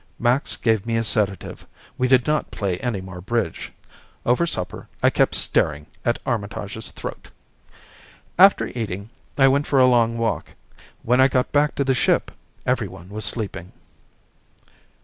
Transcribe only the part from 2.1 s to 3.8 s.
not play any more bridge.